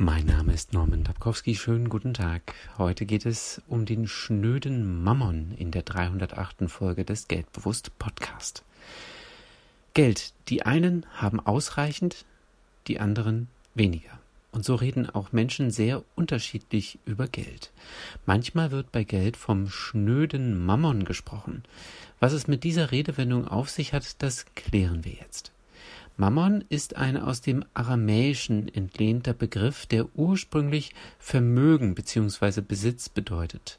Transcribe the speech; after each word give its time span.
Mein 0.00 0.26
Name 0.26 0.52
ist 0.52 0.72
Norman 0.72 1.02
Dabkowski. 1.02 1.56
Schönen 1.56 1.88
guten 1.88 2.14
Tag. 2.14 2.54
Heute 2.78 3.04
geht 3.04 3.26
es 3.26 3.60
um 3.66 3.84
den 3.84 4.06
schnöden 4.06 5.02
Mammon 5.02 5.52
in 5.58 5.72
der 5.72 5.82
308. 5.82 6.70
Folge 6.70 7.04
des 7.04 7.26
Geldbewusst 7.26 7.98
Podcast. 7.98 8.62
Geld. 9.94 10.34
Die 10.50 10.62
einen 10.62 11.04
haben 11.16 11.40
ausreichend, 11.40 12.26
die 12.86 13.00
anderen 13.00 13.48
weniger. 13.74 14.20
Und 14.52 14.64
so 14.64 14.76
reden 14.76 15.10
auch 15.10 15.32
Menschen 15.32 15.72
sehr 15.72 16.04
unterschiedlich 16.14 17.00
über 17.04 17.26
Geld. 17.26 17.72
Manchmal 18.24 18.70
wird 18.70 18.92
bei 18.92 19.02
Geld 19.02 19.36
vom 19.36 19.68
schnöden 19.68 20.64
Mammon 20.64 21.06
gesprochen. 21.06 21.64
Was 22.20 22.32
es 22.32 22.46
mit 22.46 22.62
dieser 22.62 22.92
Redewendung 22.92 23.48
auf 23.48 23.68
sich 23.68 23.92
hat, 23.94 24.22
das 24.22 24.46
klären 24.54 25.04
wir 25.04 25.14
jetzt. 25.14 25.50
Mammon 26.20 26.64
ist 26.68 26.96
ein 26.96 27.16
aus 27.16 27.42
dem 27.42 27.64
Aramäischen 27.74 28.66
entlehnter 28.74 29.34
Begriff, 29.34 29.86
der 29.86 30.16
ursprünglich 30.16 30.92
Vermögen 31.20 31.94
bzw. 31.94 32.60
Besitz 32.60 33.08
bedeutet. 33.08 33.78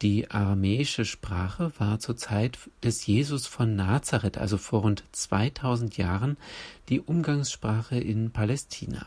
Die 0.00 0.30
aramäische 0.30 1.04
Sprache 1.04 1.72
war 1.76 1.98
zur 1.98 2.16
Zeit 2.16 2.58
des 2.82 3.04
Jesus 3.04 3.46
von 3.46 3.76
Nazareth, 3.76 4.38
also 4.38 4.56
vor 4.56 4.80
rund 4.80 5.04
2000 5.12 5.98
Jahren, 5.98 6.38
die 6.88 7.02
Umgangssprache 7.02 7.98
in 7.98 8.30
Palästina. 8.30 9.06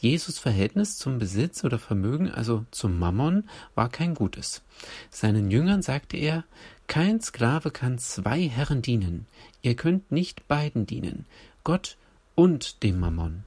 Jesus 0.00 0.38
Verhältnis 0.38 0.96
zum 0.96 1.18
Besitz 1.18 1.62
oder 1.62 1.78
Vermögen, 1.78 2.30
also 2.30 2.64
zum 2.70 2.98
Mammon, 2.98 3.44
war 3.74 3.90
kein 3.90 4.14
gutes. 4.14 4.62
Seinen 5.10 5.50
Jüngern 5.50 5.82
sagte 5.82 6.16
er, 6.16 6.44
kein 6.88 7.20
Sklave 7.20 7.70
kann 7.70 7.98
zwei 7.98 8.48
Herren 8.48 8.82
dienen. 8.82 9.26
Ihr 9.62 9.76
könnt 9.76 10.10
nicht 10.10 10.48
beiden 10.48 10.86
dienen. 10.86 11.26
Gott 11.62 11.96
und 12.34 12.82
dem 12.82 12.98
Mammon. 12.98 13.44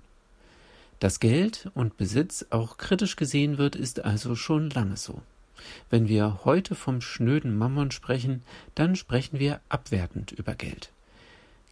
Dass 1.00 1.20
Geld 1.20 1.70
und 1.74 1.98
Besitz 1.98 2.46
auch 2.52 2.78
kritisch 2.78 3.16
gesehen 3.16 3.58
wird, 3.58 3.76
ist 3.76 4.06
also 4.06 4.36
schon 4.36 4.70
lange 4.70 4.96
so. 4.96 5.22
Wenn 5.90 6.08
wir 6.08 6.42
heute 6.46 6.76
vom 6.76 7.02
schnöden 7.02 7.58
Mammon 7.58 7.90
sprechen, 7.90 8.44
dann 8.76 8.96
sprechen 8.96 9.40
wir 9.40 9.60
abwertend 9.70 10.32
über 10.32 10.54
Geld. 10.54 10.92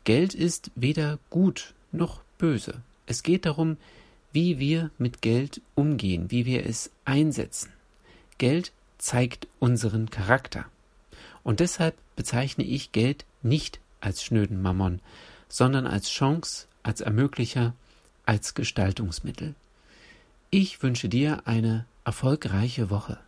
Geld 0.03 0.33
ist 0.33 0.71
weder 0.75 1.19
gut 1.29 1.73
noch 1.91 2.21
böse. 2.39 2.81
Es 3.05 3.21
geht 3.21 3.45
darum, 3.45 3.77
wie 4.31 4.57
wir 4.57 4.89
mit 4.97 5.21
Geld 5.21 5.61
umgehen, 5.75 6.31
wie 6.31 6.45
wir 6.45 6.65
es 6.65 6.89
einsetzen. 7.05 7.71
Geld 8.39 8.71
zeigt 8.97 9.47
unseren 9.59 10.09
Charakter. 10.09 10.65
Und 11.43 11.59
deshalb 11.59 11.95
bezeichne 12.15 12.63
ich 12.63 12.91
Geld 12.91 13.25
nicht 13.41 13.79
als 14.01 14.23
schnöden 14.23 14.61
Mammon, 14.61 14.99
sondern 15.47 15.87
als 15.87 16.09
Chance, 16.09 16.67
als 16.83 17.01
Ermöglicher, 17.01 17.73
als 18.25 18.53
Gestaltungsmittel. 18.53 19.55
Ich 20.51 20.81
wünsche 20.81 21.09
dir 21.09 21.43
eine 21.45 21.85
erfolgreiche 22.05 22.89
Woche. 22.89 23.19